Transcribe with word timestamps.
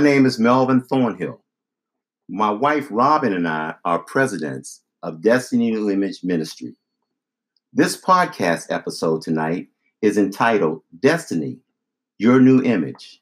My 0.00 0.06
name 0.06 0.24
is 0.24 0.38
Melvin 0.38 0.80
Thornhill. 0.80 1.42
My 2.26 2.50
wife 2.50 2.86
Robin 2.90 3.34
and 3.34 3.46
I 3.46 3.74
are 3.84 3.98
presidents 3.98 4.80
of 5.02 5.20
Destiny 5.20 5.70
New 5.72 5.90
Image 5.90 6.24
Ministry. 6.24 6.74
This 7.74 8.00
podcast 8.00 8.68
episode 8.70 9.20
tonight 9.20 9.68
is 10.00 10.16
entitled 10.16 10.80
Destiny, 11.00 11.58
Your 12.16 12.40
New 12.40 12.62
Image. 12.62 13.20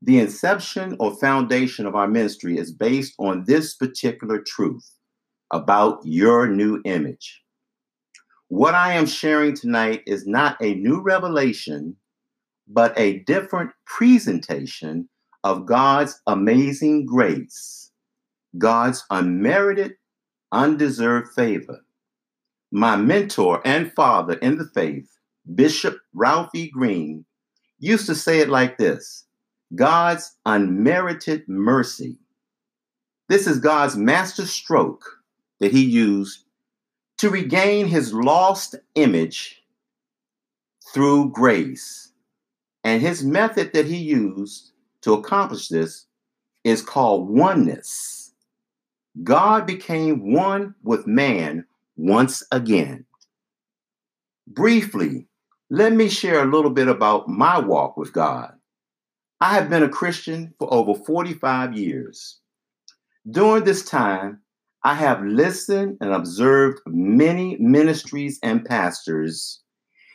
The 0.00 0.18
inception 0.18 0.96
or 0.98 1.14
foundation 1.14 1.84
of 1.84 1.94
our 1.94 2.08
ministry 2.08 2.56
is 2.56 2.72
based 2.72 3.12
on 3.18 3.44
this 3.44 3.74
particular 3.74 4.40
truth 4.40 4.90
about 5.50 6.00
your 6.04 6.48
new 6.48 6.80
image. 6.86 7.42
What 8.48 8.74
I 8.74 8.94
am 8.94 9.04
sharing 9.04 9.54
tonight 9.54 10.04
is 10.06 10.26
not 10.26 10.56
a 10.62 10.72
new 10.76 11.02
revelation, 11.02 11.96
but 12.66 12.98
a 12.98 13.18
different 13.24 13.72
presentation 13.84 15.10
of 15.44 15.66
God's 15.66 16.20
amazing 16.26 17.06
grace, 17.06 17.90
God's 18.58 19.04
unmerited, 19.10 19.94
undeserved 20.52 21.28
favor. 21.34 21.80
My 22.72 22.96
mentor 22.96 23.60
and 23.64 23.92
father 23.92 24.34
in 24.34 24.58
the 24.58 24.68
faith, 24.74 25.08
Bishop 25.54 25.98
Ralph 26.12 26.50
E. 26.54 26.68
Green, 26.70 27.24
used 27.78 28.06
to 28.06 28.14
say 28.14 28.40
it 28.40 28.48
like 28.48 28.78
this 28.78 29.26
God's 29.74 30.34
unmerited 30.44 31.48
mercy. 31.48 32.18
This 33.28 33.46
is 33.46 33.58
God's 33.58 33.96
master 33.96 34.46
stroke 34.46 35.04
that 35.60 35.72
he 35.72 35.84
used 35.84 36.44
to 37.18 37.30
regain 37.30 37.86
his 37.86 38.12
lost 38.12 38.74
image 38.94 39.62
through 40.92 41.30
grace. 41.30 42.12
And 42.84 43.02
his 43.02 43.24
method 43.24 43.72
that 43.72 43.86
he 43.86 43.96
used 43.96 44.70
to 45.06 45.14
accomplish 45.14 45.68
this 45.68 46.06
is 46.64 46.82
called 46.82 47.30
oneness. 47.30 48.32
God 49.22 49.64
became 49.64 50.32
one 50.32 50.74
with 50.82 51.06
man 51.06 51.64
once 51.96 52.42
again. 52.50 53.04
Briefly, 54.48 55.28
let 55.70 55.92
me 55.92 56.08
share 56.08 56.42
a 56.42 56.50
little 56.50 56.72
bit 56.72 56.88
about 56.88 57.28
my 57.28 57.56
walk 57.56 57.96
with 57.96 58.12
God. 58.12 58.52
I 59.40 59.54
have 59.54 59.70
been 59.70 59.84
a 59.84 59.88
Christian 59.88 60.52
for 60.58 60.74
over 60.74 61.00
45 61.04 61.76
years. 61.78 62.40
During 63.30 63.62
this 63.62 63.84
time, 63.84 64.40
I 64.82 64.94
have 64.94 65.24
listened 65.24 65.98
and 66.00 66.12
observed 66.12 66.80
many 66.84 67.56
ministries 67.58 68.40
and 68.42 68.64
pastors 68.64 69.62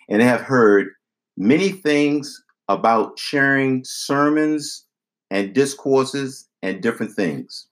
and 0.10 0.22
have 0.22 0.42
heard 0.42 0.90
many 1.38 1.70
things 1.70 2.44
about 2.74 3.20
sharing 3.20 3.84
sermons 3.84 4.86
and 5.30 5.54
discourses 5.54 6.48
and 6.62 6.82
different 6.82 7.14
things. 7.14 7.68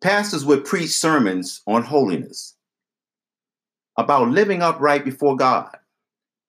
Pastors 0.00 0.44
would 0.44 0.64
preach 0.64 0.90
sermons 0.90 1.62
on 1.66 1.82
holiness, 1.82 2.54
about 3.96 4.28
living 4.28 4.62
upright 4.62 5.04
before 5.04 5.36
God. 5.36 5.74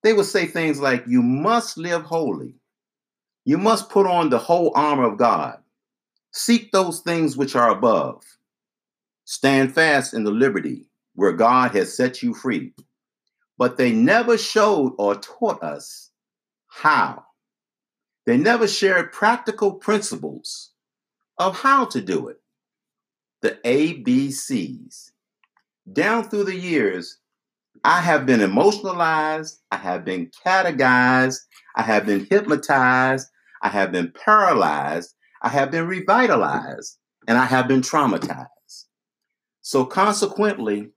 They 0.02 0.12
would 0.12 0.26
say 0.26 0.46
things 0.46 0.80
like, 0.80 1.04
You 1.06 1.22
must 1.22 1.78
live 1.78 2.02
holy. 2.02 2.54
You 3.44 3.58
must 3.58 3.88
put 3.88 4.06
on 4.06 4.30
the 4.30 4.38
whole 4.38 4.72
armor 4.74 5.10
of 5.10 5.18
God. 5.18 5.58
Seek 6.32 6.70
those 6.72 7.00
things 7.00 7.36
which 7.36 7.56
are 7.56 7.70
above 7.70 8.22
Stand 9.30 9.74
fast 9.74 10.14
in 10.14 10.24
the 10.24 10.30
liberty 10.30 10.86
where 11.14 11.34
God 11.34 11.72
has 11.72 11.94
set 11.94 12.22
you 12.22 12.32
free. 12.32 12.72
But 13.58 13.76
they 13.76 13.92
never 13.92 14.38
showed 14.38 14.94
or 14.96 15.16
taught 15.16 15.62
us 15.62 16.07
how. 16.78 17.24
They 18.26 18.36
never 18.36 18.68
shared 18.68 19.12
practical 19.12 19.72
principles 19.72 20.72
of 21.38 21.60
how 21.60 21.86
to 21.86 22.00
do 22.00 22.28
it. 22.28 22.40
The 23.42 23.58
ABCs. 23.64 25.10
Down 25.92 26.24
through 26.24 26.44
the 26.44 26.56
years, 26.56 27.18
I 27.84 28.00
have 28.00 28.26
been 28.26 28.40
emotionalized, 28.40 29.58
I 29.70 29.76
have 29.76 30.04
been 30.04 30.30
categorized, 30.44 31.38
I 31.76 31.82
have 31.82 32.06
been 32.06 32.26
hypnotized, 32.28 33.28
I 33.62 33.68
have 33.68 33.92
been 33.92 34.12
paralyzed, 34.12 35.14
I 35.42 35.48
have 35.48 35.70
been 35.70 35.86
revitalized, 35.86 36.98
and 37.26 37.38
I 37.38 37.44
have 37.44 37.68
been 37.68 37.80
traumatized. 37.80 38.48
So 39.62 39.84
consequently, 39.84 40.90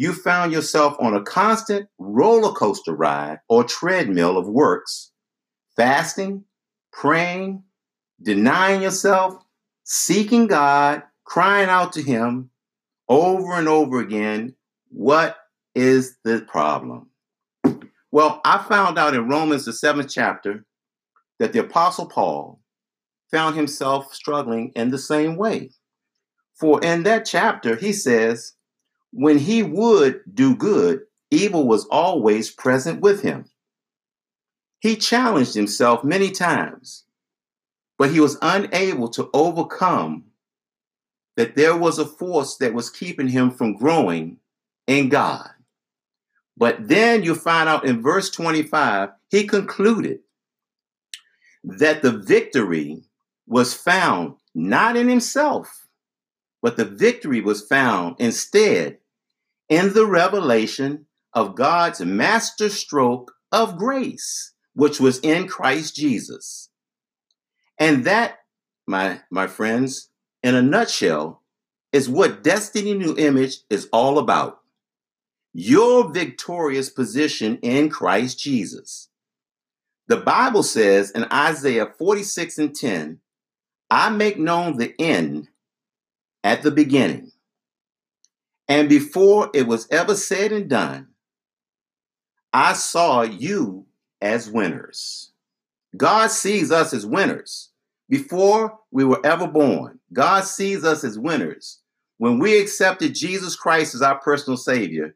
you 0.00 0.14
found 0.14 0.50
yourself 0.50 0.96
on 0.98 1.12
a 1.12 1.22
constant 1.22 1.86
roller 1.98 2.52
coaster 2.52 2.94
ride 2.94 3.38
or 3.50 3.62
treadmill 3.62 4.38
of 4.38 4.48
works, 4.48 5.12
fasting, 5.76 6.42
praying, 6.90 7.62
denying 8.22 8.80
yourself, 8.80 9.34
seeking 9.84 10.46
God, 10.46 11.02
crying 11.24 11.68
out 11.68 11.92
to 11.92 12.02
Him 12.02 12.48
over 13.10 13.52
and 13.52 13.68
over 13.68 14.00
again. 14.00 14.54
What 14.88 15.36
is 15.74 16.16
the 16.24 16.46
problem? 16.48 17.10
Well, 18.10 18.40
I 18.42 18.64
found 18.66 18.98
out 18.98 19.14
in 19.14 19.28
Romans, 19.28 19.66
the 19.66 19.72
seventh 19.74 20.10
chapter, 20.10 20.64
that 21.38 21.52
the 21.52 21.58
Apostle 21.58 22.06
Paul 22.06 22.62
found 23.30 23.54
himself 23.54 24.14
struggling 24.14 24.72
in 24.74 24.92
the 24.92 24.98
same 24.98 25.36
way. 25.36 25.72
For 26.58 26.82
in 26.82 27.02
that 27.02 27.26
chapter, 27.26 27.76
he 27.76 27.92
says, 27.92 28.54
when 29.12 29.38
he 29.38 29.62
would 29.62 30.22
do 30.32 30.54
good, 30.54 31.02
evil 31.30 31.66
was 31.66 31.86
always 31.86 32.50
present 32.50 33.00
with 33.00 33.22
him. 33.22 33.44
He 34.80 34.96
challenged 34.96 35.54
himself 35.54 36.04
many 36.04 36.30
times, 36.30 37.04
but 37.98 38.10
he 38.10 38.20
was 38.20 38.38
unable 38.40 39.08
to 39.10 39.28
overcome 39.34 40.24
that 41.36 41.54
there 41.54 41.76
was 41.76 41.98
a 41.98 42.06
force 42.06 42.56
that 42.56 42.74
was 42.74 42.90
keeping 42.90 43.28
him 43.28 43.50
from 43.50 43.76
growing 43.76 44.38
in 44.86 45.08
God. 45.08 45.50
But 46.56 46.88
then 46.88 47.22
you 47.22 47.34
find 47.34 47.68
out 47.68 47.86
in 47.86 48.02
verse 48.02 48.30
25, 48.30 49.10
he 49.30 49.46
concluded 49.46 50.20
that 51.64 52.02
the 52.02 52.12
victory 52.12 53.02
was 53.46 53.74
found 53.74 54.34
not 54.54 54.96
in 54.96 55.08
himself, 55.08 55.86
but 56.62 56.76
the 56.76 56.84
victory 56.84 57.40
was 57.40 57.66
found 57.66 58.16
instead 58.18 58.98
in 59.68 59.92
the 59.92 60.06
revelation 60.06 61.06
of 61.32 61.54
God's 61.54 62.00
master 62.00 62.68
stroke 62.68 63.32
of 63.52 63.78
grace, 63.78 64.52
which 64.74 65.00
was 65.00 65.18
in 65.20 65.46
Christ 65.46 65.94
Jesus. 65.94 66.70
And 67.78 68.04
that, 68.04 68.40
my, 68.86 69.20
my 69.30 69.46
friends, 69.46 70.10
in 70.42 70.54
a 70.54 70.62
nutshell, 70.62 71.42
is 71.92 72.08
what 72.08 72.42
Destiny 72.42 72.94
New 72.94 73.16
Image 73.16 73.58
is 73.68 73.88
all 73.92 74.18
about. 74.18 74.60
Your 75.52 76.08
victorious 76.12 76.90
position 76.90 77.58
in 77.62 77.88
Christ 77.88 78.38
Jesus. 78.38 79.08
The 80.06 80.16
Bible 80.16 80.62
says 80.62 81.10
in 81.10 81.24
Isaiah 81.32 81.86
46 81.86 82.58
and 82.58 82.74
10, 82.74 83.20
I 83.90 84.10
make 84.10 84.38
known 84.38 84.76
the 84.76 84.94
end 85.00 85.48
at 86.44 86.62
the 86.62 86.70
beginning. 86.70 87.32
And 88.68 88.88
before 88.88 89.50
it 89.52 89.66
was 89.66 89.88
ever 89.90 90.14
said 90.14 90.52
and 90.52 90.68
done, 90.68 91.08
I 92.52 92.72
saw 92.72 93.22
you 93.22 93.86
as 94.20 94.50
winners. 94.50 95.32
God 95.96 96.30
sees 96.30 96.70
us 96.70 96.92
as 96.92 97.04
winners. 97.04 97.70
Before 98.08 98.78
we 98.90 99.04
were 99.04 99.24
ever 99.24 99.46
born, 99.46 100.00
God 100.12 100.44
sees 100.44 100.84
us 100.84 101.04
as 101.04 101.18
winners. 101.18 101.80
When 102.18 102.38
we 102.38 102.60
accepted 102.60 103.14
Jesus 103.14 103.56
Christ 103.56 103.94
as 103.94 104.02
our 104.02 104.18
personal 104.18 104.56
Savior, 104.56 105.14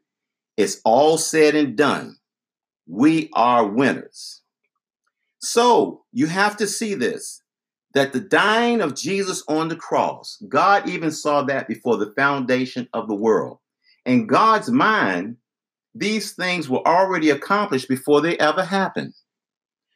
it's 0.57 0.81
all 0.85 1.17
said 1.17 1.55
and 1.55 1.75
done. 1.75 2.17
We 2.87 3.29
are 3.33 3.67
winners. 3.67 4.41
So 5.39 6.03
you 6.11 6.27
have 6.27 6.57
to 6.57 6.67
see 6.67 6.95
this 6.95 7.41
that 7.95 8.11
the 8.11 8.19
dying 8.19 8.81
of 8.81 8.93
Jesus 8.93 9.41
on 9.47 9.69
the 9.69 9.75
cross, 9.75 10.37
God 10.49 10.87
even 10.87 11.11
saw 11.11 11.43
that 11.43 11.65
before 11.65 11.95
the 11.95 12.11
foundation 12.11 12.89
of 12.93 13.07
the 13.07 13.15
world. 13.15 13.59
In 14.05 14.27
God's 14.27 14.69
mind, 14.69 15.37
these 15.95 16.33
things 16.33 16.69
were 16.69 16.85
already 16.85 17.29
accomplished 17.29 17.87
before 17.87 18.19
they 18.19 18.37
ever 18.37 18.65
happened. 18.65 19.13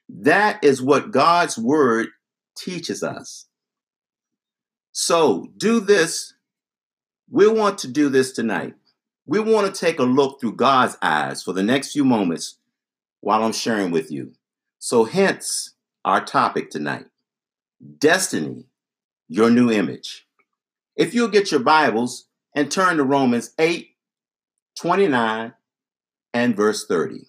That 0.08 0.64
is 0.64 0.82
what 0.82 1.12
God's 1.12 1.58
word 1.58 2.08
teaches 2.58 3.04
us. 3.04 3.48
So, 4.94 5.50
do 5.58 5.82
this. 5.82 6.34
We 7.30 7.50
want 7.50 7.78
to 7.80 7.90
do 7.90 8.08
this 8.08 8.32
tonight. 8.32 8.76
We 9.26 9.42
want 9.42 9.68
to 9.68 9.78
take 9.78 10.00
a 10.00 10.04
look 10.04 10.40
through 10.40 10.56
God's 10.56 10.98
eyes 11.02 11.44
for 11.44 11.52
the 11.52 11.64
next 11.64 11.92
few 11.92 12.06
moments 12.06 12.60
while 13.20 13.44
I'm 13.44 13.52
sharing 13.52 13.92
with 13.92 14.10
you. 14.10 14.32
So, 14.80 15.04
hence 15.04 15.76
our 16.06 16.24
topic 16.24 16.72
tonight 16.72 17.06
destiny, 17.98 18.66
your 19.28 19.50
new 19.50 19.72
image. 19.72 20.28
If 20.96 21.14
you'll 21.14 21.30
get 21.30 21.52
your 21.52 21.62
Bibles 21.62 22.28
and 22.56 22.72
turn 22.72 22.98
to 22.98 23.04
Romans 23.04 23.54
8 23.58 23.90
29 24.78 25.54
and 26.34 26.56
verse 26.56 26.86
30. 26.86 27.26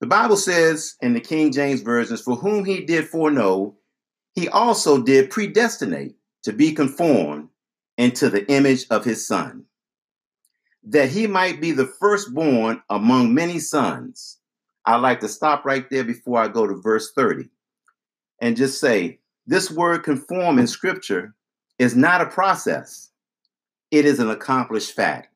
The 0.00 0.06
Bible 0.06 0.36
says 0.36 0.96
in 1.00 1.14
the 1.14 1.20
King 1.20 1.52
James 1.52 1.80
Version, 1.80 2.16
For 2.16 2.36
whom 2.36 2.64
he 2.64 2.84
did 2.84 3.08
foreknow, 3.08 3.76
he 4.34 4.48
also 4.48 5.02
did 5.02 5.30
predestinate 5.30 6.16
to 6.42 6.52
be 6.52 6.72
conformed 6.72 7.48
into 7.96 8.28
the 8.28 8.46
image 8.50 8.86
of 8.90 9.04
his 9.04 9.26
Son, 9.26 9.64
that 10.84 11.08
he 11.08 11.26
might 11.26 11.60
be 11.60 11.72
the 11.72 11.86
firstborn 11.86 12.82
among 12.90 13.34
many 13.34 13.58
sons. 13.58 14.35
I'd 14.86 14.96
like 14.96 15.20
to 15.20 15.28
stop 15.28 15.64
right 15.64 15.88
there 15.90 16.04
before 16.04 16.40
I 16.40 16.48
go 16.48 16.66
to 16.66 16.74
verse 16.74 17.12
30 17.12 17.48
and 18.40 18.56
just 18.56 18.80
say 18.80 19.18
this 19.46 19.70
word 19.70 20.04
conform 20.04 20.58
in 20.58 20.66
scripture 20.66 21.34
is 21.78 21.96
not 21.96 22.20
a 22.20 22.26
process, 22.26 23.10
it 23.90 24.04
is 24.04 24.20
an 24.20 24.30
accomplished 24.30 24.92
fact. 24.92 25.28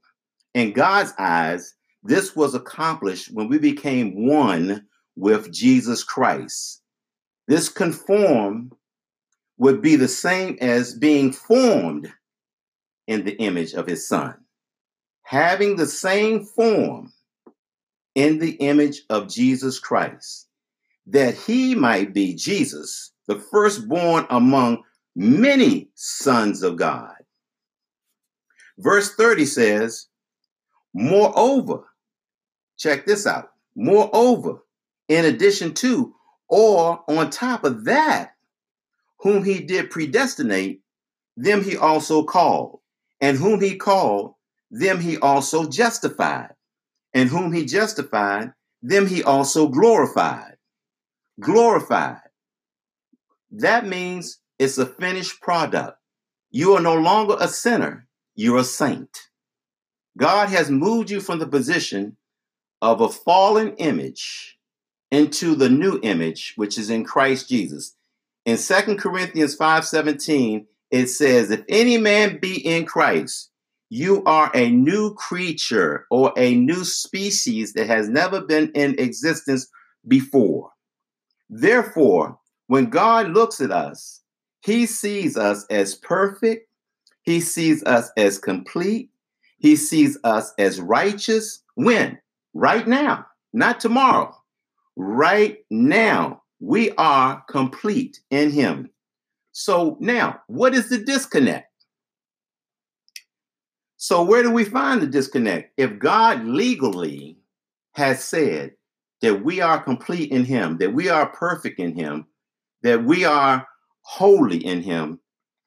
In 0.54 0.72
God's 0.72 1.12
eyes, 1.18 1.74
this 2.02 2.34
was 2.34 2.54
accomplished 2.54 3.30
when 3.32 3.48
we 3.48 3.58
became 3.58 4.26
one 4.26 4.86
with 5.16 5.52
Jesus 5.52 6.02
Christ. 6.02 6.82
This 7.46 7.68
conform 7.68 8.72
would 9.58 9.82
be 9.82 9.96
the 9.96 10.08
same 10.08 10.56
as 10.60 10.94
being 10.94 11.32
formed 11.32 12.10
in 13.06 13.24
the 13.24 13.36
image 13.38 13.74
of 13.74 13.86
his 13.86 14.08
son. 14.08 14.34
Having 15.24 15.76
the 15.76 15.86
same 15.86 16.44
form 16.44 17.12
in 18.14 18.38
the 18.38 18.52
image 18.52 19.02
of 19.10 19.28
Jesus 19.28 19.78
Christ, 19.78 20.48
that 21.06 21.34
he 21.34 21.74
might 21.74 22.12
be 22.12 22.34
Jesus, 22.34 23.12
the 23.26 23.36
firstborn 23.36 24.26
among 24.30 24.82
many 25.14 25.90
sons 25.94 26.62
of 26.62 26.76
God. 26.76 27.14
Verse 28.78 29.14
30 29.14 29.44
says, 29.44 30.06
Moreover, 30.94 31.84
check 32.78 33.06
this 33.06 33.26
out. 33.26 33.50
Moreover, 33.76 34.62
in 35.08 35.24
addition 35.24 35.74
to, 35.74 36.14
or 36.48 37.04
on 37.08 37.30
top 37.30 37.64
of 37.64 37.84
that, 37.84 38.34
whom 39.20 39.44
he 39.44 39.60
did 39.60 39.90
predestinate, 39.90 40.82
them 41.36 41.62
he 41.62 41.76
also 41.76 42.24
called. 42.24 42.80
And 43.20 43.36
whom 43.36 43.60
he 43.60 43.76
called, 43.76 44.34
them 44.70 44.98
he 44.98 45.18
also 45.18 45.68
justified. 45.68 46.54
And 47.12 47.28
whom 47.28 47.52
he 47.52 47.64
justified, 47.64 48.52
them 48.82 49.06
he 49.06 49.22
also 49.22 49.68
glorified. 49.68 50.56
Glorified. 51.40 52.20
That 53.50 53.86
means 53.86 54.38
it's 54.58 54.78
a 54.78 54.86
finished 54.86 55.40
product. 55.40 55.98
You 56.50 56.74
are 56.74 56.82
no 56.82 56.94
longer 56.94 57.36
a 57.38 57.48
sinner, 57.48 58.06
you're 58.34 58.58
a 58.58 58.64
saint. 58.64 59.28
God 60.16 60.48
has 60.48 60.70
moved 60.70 61.10
you 61.10 61.20
from 61.20 61.38
the 61.38 61.46
position 61.46 62.16
of 62.82 63.00
a 63.00 63.08
fallen 63.08 63.74
image 63.76 64.58
into 65.10 65.54
the 65.54 65.68
new 65.68 65.98
image, 66.02 66.54
which 66.56 66.78
is 66.78 66.90
in 66.90 67.04
Christ 67.04 67.48
Jesus. 67.48 67.96
In 68.44 68.56
Second 68.56 68.98
Corinthians 68.98 69.56
5:17, 69.56 70.66
it 70.90 71.06
says, 71.06 71.50
If 71.50 71.62
any 71.68 71.98
man 71.98 72.38
be 72.38 72.56
in 72.66 72.84
Christ, 72.84 73.49
you 73.90 74.22
are 74.24 74.50
a 74.54 74.70
new 74.70 75.14
creature 75.14 76.06
or 76.10 76.32
a 76.36 76.54
new 76.54 76.84
species 76.84 77.72
that 77.72 77.88
has 77.88 78.08
never 78.08 78.40
been 78.40 78.70
in 78.74 78.98
existence 78.98 79.68
before. 80.06 80.70
Therefore, 81.50 82.38
when 82.68 82.86
God 82.86 83.30
looks 83.30 83.60
at 83.60 83.72
us, 83.72 84.22
he 84.62 84.86
sees 84.86 85.36
us 85.36 85.66
as 85.70 85.96
perfect, 85.96 86.68
he 87.22 87.40
sees 87.40 87.82
us 87.84 88.10
as 88.16 88.38
complete, 88.38 89.10
he 89.58 89.74
sees 89.74 90.16
us 90.22 90.52
as 90.56 90.80
righteous. 90.80 91.62
When? 91.74 92.18
Right 92.54 92.86
now, 92.86 93.26
not 93.52 93.80
tomorrow. 93.80 94.34
Right 94.94 95.58
now, 95.68 96.42
we 96.60 96.92
are 96.92 97.42
complete 97.48 98.20
in 98.30 98.52
him. 98.52 98.90
So 99.50 99.96
now, 99.98 100.40
what 100.46 100.74
is 100.74 100.88
the 100.88 100.98
disconnect? 100.98 101.69
So, 104.02 104.22
where 104.22 104.42
do 104.42 104.50
we 104.50 104.64
find 104.64 105.02
the 105.02 105.06
disconnect? 105.06 105.74
If 105.76 105.98
God 105.98 106.46
legally 106.46 107.36
has 107.92 108.24
said 108.24 108.72
that 109.20 109.44
we 109.44 109.60
are 109.60 109.82
complete 109.82 110.32
in 110.32 110.46
Him, 110.46 110.78
that 110.78 110.94
we 110.94 111.10
are 111.10 111.28
perfect 111.28 111.78
in 111.78 111.94
Him, 111.94 112.26
that 112.82 113.04
we 113.04 113.26
are 113.26 113.68
holy 114.00 114.56
in 114.56 114.82
Him, 114.82 115.20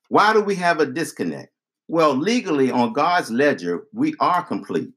why 0.10 0.34
do 0.34 0.42
we 0.42 0.56
have 0.56 0.80
a 0.80 0.88
disconnect? 0.88 1.50
Well, 1.88 2.16
legally 2.16 2.72
on 2.72 2.94
God's 2.94 3.30
ledger, 3.30 3.84
we 3.94 4.16
are 4.20 4.42
complete. 4.44 4.94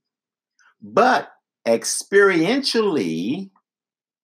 But 0.81 1.31
experientially, 1.69 3.50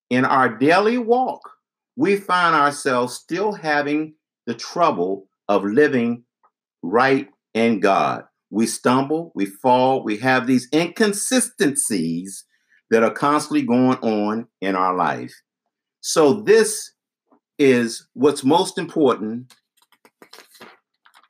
in 0.08 0.24
our 0.24 0.56
daily 0.56 0.96
walk, 0.96 1.42
we 1.96 2.16
find 2.16 2.54
ourselves 2.54 3.12
still 3.12 3.52
having 3.52 4.14
the 4.46 4.54
trouble 4.54 5.28
of 5.50 5.64
living 5.64 6.24
right 6.82 7.28
in 7.52 7.80
God. 7.80 8.24
We 8.52 8.66
stumble, 8.66 9.32
we 9.34 9.46
fall, 9.46 10.04
we 10.04 10.18
have 10.18 10.46
these 10.46 10.68
inconsistencies 10.74 12.44
that 12.90 13.02
are 13.02 13.10
constantly 13.10 13.62
going 13.62 13.96
on 14.00 14.46
in 14.60 14.76
our 14.76 14.94
life. 14.94 15.32
So, 16.02 16.42
this 16.42 16.92
is 17.58 18.06
what's 18.12 18.44
most 18.44 18.76
important 18.76 19.54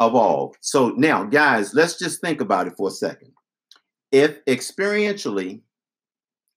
of 0.00 0.16
all. 0.16 0.56
So, 0.62 0.88
now, 0.96 1.22
guys, 1.22 1.74
let's 1.74 1.96
just 1.96 2.20
think 2.20 2.40
about 2.40 2.66
it 2.66 2.74
for 2.76 2.88
a 2.88 2.90
second. 2.90 3.30
If 4.10 4.44
experientially 4.46 5.60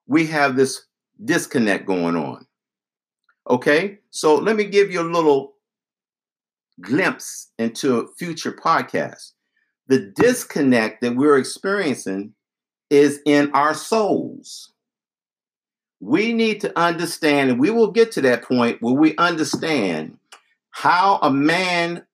we 0.07 0.25
have 0.25 0.56
this 0.56 0.81
disconnect 1.23 1.85
going 1.85 2.15
on, 2.15 2.44
okay, 3.47 4.00
so 4.09 4.33
let 4.33 4.56
me 4.56 4.63
give 4.63 4.91
you 4.91 5.01
a 5.01 5.13
little 5.13 5.53
glimpse 6.81 7.51
into 7.59 8.09
future 8.17 8.51
podcast. 8.51 9.33
The 9.87 9.99
disconnect 10.15 11.01
that 11.01 11.15
we're 11.15 11.37
experiencing 11.37 12.33
is 12.89 13.19
in 13.25 13.51
our 13.53 13.73
souls. 13.73 14.71
We 15.99 16.33
need 16.33 16.61
to 16.61 16.77
understand, 16.77 17.49
and 17.49 17.59
we 17.59 17.69
will 17.69 17.91
get 17.91 18.11
to 18.13 18.21
that 18.21 18.43
point 18.43 18.81
where 18.81 18.93
we 18.93 19.15
understand 19.17 20.17
how 20.71 21.19
a 21.21 21.31
man 21.31 22.05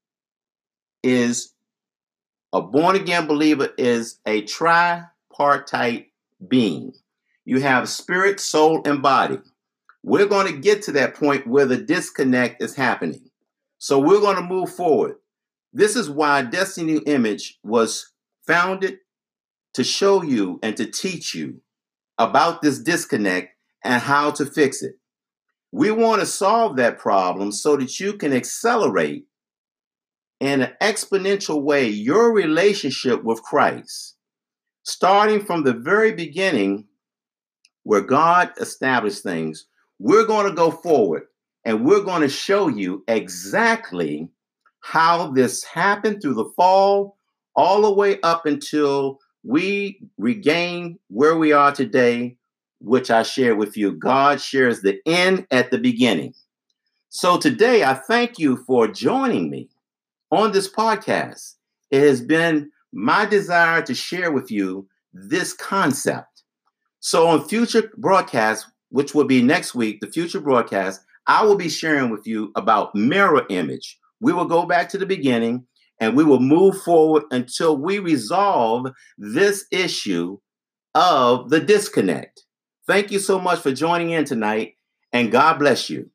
is 1.04 1.54
a 2.54 2.62
born 2.62 2.96
again 2.96 3.28
believer 3.28 3.70
is 3.78 4.20
a 4.26 4.42
tripartite 4.44 6.08
being. 6.48 6.94
You 7.46 7.62
have 7.62 7.90
spirit, 7.90 8.40
soul, 8.40 8.82
and 8.86 9.02
body. 9.02 9.40
We're 10.04 10.28
going 10.28 10.48
to 10.48 10.60
get 10.60 10.84
to 10.84 10.92
that 10.94 11.16
point 11.16 11.48
where 11.48 11.66
the 11.66 11.78
disconnect 11.78 12.62
is 12.62 12.76
happening. 12.76 13.30
So 13.78 14.00
we're 14.00 14.20
going 14.20 14.36
to 14.36 14.44
move 14.44 14.74
forward. 14.74 15.16
This 15.74 15.96
is 15.96 16.10
why 16.10 16.42
Destiny 16.42 16.98
Image 17.06 17.60
was 17.64 18.12
founded 18.46 18.98
to 19.74 19.84
show 19.84 20.22
you 20.22 20.60
and 20.62 20.76
to 20.78 20.86
teach 20.86 21.34
you 21.34 21.62
about 22.18 22.62
this 22.62 22.80
disconnect 22.80 23.56
and 23.84 24.02
how 24.02 24.32
to 24.32 24.46
fix 24.46 24.84
it. 24.84 24.96
We 25.72 25.92
want 25.92 26.20
to 26.20 26.26
solve 26.26 26.76
that 26.76 27.00
problem 27.00 27.52
so 27.54 27.78
that 27.78 28.00
you 28.00 28.14
can 28.14 28.34
accelerate 28.34 29.26
in 30.42 30.62
an 30.64 30.74
exponential 30.82 31.62
way 31.62 31.88
your 31.88 32.34
relationship 32.34 33.24
with 33.24 33.42
Christ, 33.42 34.18
starting 34.84 35.40
from 35.40 35.64
the 35.64 35.74
very 35.74 36.12
beginning 36.12 36.88
where 37.84 38.02
God 38.02 38.52
established 38.60 39.24
things. 39.24 39.68
We're 40.00 40.26
going 40.26 40.50
to 40.50 40.56
go 40.56 40.72
forward 40.72 41.24
and 41.64 41.86
we're 41.86 42.04
going 42.04 42.22
to 42.22 42.30
show 42.30 42.68
you 42.68 43.04
exactly 43.08 44.30
how 44.82 45.32
this 45.32 45.64
happened 45.64 46.22
through 46.22 46.36
the 46.36 46.52
fall, 46.56 47.18
all 47.56 47.82
the 47.82 47.92
way 47.92 48.20
up 48.22 48.46
until 48.46 49.20
we 49.44 50.02
regain 50.18 51.00
where 51.08 51.38
we 51.38 51.52
are 51.52 51.72
today, 51.72 52.38
which 52.80 53.10
I 53.10 53.24
share 53.24 53.56
with 53.56 53.78
you. 53.78 53.94
God 53.94 54.42
shares 54.42 54.82
the 54.82 55.00
end 55.06 55.48
at 55.52 55.72
the 55.72 55.78
beginning. 55.78 56.34
So 57.10 57.38
today, 57.38 57.84
I 57.84 57.94
thank 57.94 58.40
you 58.40 58.58
for 58.66 58.88
joining 58.88 59.50
me 59.50 59.70
on 60.32 60.52
this 60.52 60.70
podcast. 60.70 61.56
It 61.90 62.02
has 62.02 62.22
been 62.22 62.72
my 62.94 63.26
desire 63.26 63.82
to 63.84 63.94
share 63.94 64.32
with 64.32 64.50
you 64.50 64.88
this 65.14 65.54
concept. 65.54 66.44
So, 67.00 67.28
on 67.28 67.48
future 67.48 67.92
broadcasts, 67.98 68.70
which 68.90 69.14
will 69.14 69.26
be 69.26 69.42
next 69.42 69.74
week, 69.74 70.00
the 70.00 70.08
future 70.08 70.40
broadcast, 70.40 71.02
I 71.28 71.44
will 71.44 71.56
be 71.56 71.70
sharing 71.70 72.12
with 72.12 72.28
you 72.28 72.52
about 72.56 72.96
mirror 72.96 73.46
image. 73.50 73.98
We 74.22 74.34
will 74.34 74.46
go 74.46 74.66
back 74.66 74.90
to 74.90 74.98
the 74.98 75.06
beginning 75.06 75.66
and 76.00 76.16
we 76.16 76.24
will 76.24 76.40
move 76.40 76.82
forward 76.84 77.24
until 77.32 77.76
we 77.76 78.00
resolve 78.00 78.88
this 79.18 79.66
issue 79.72 80.38
of 80.94 81.50
the 81.50 81.60
disconnect. 81.60 82.44
Thank 82.88 83.12
you 83.12 83.20
so 83.20 83.40
much 83.40 83.60
for 83.60 83.72
joining 83.72 84.12
in 84.12 84.26
tonight, 84.26 84.76
and 85.12 85.32
God 85.32 85.58
bless 85.60 85.90
you. 85.90 86.11